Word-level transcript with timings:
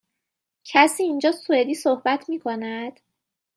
کسی 0.65 1.03
اینجا 1.03 1.31
سوئدی 1.31 1.73
صحبت 1.73 2.29
می 2.29 2.39
کند؟ 2.39 2.99